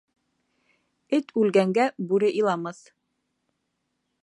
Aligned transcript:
Эт 1.17 1.29
үлгәнгә 1.41 1.85
бүре 2.13 2.33
иламаҫ. 2.41 2.83